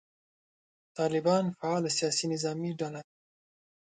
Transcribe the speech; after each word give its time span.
طالبان 0.97 1.43
فعاله 1.57 1.89
سیاسي 1.97 2.25
نظامي 2.33 2.71
ډله 2.79 3.01
ده. 3.05 3.11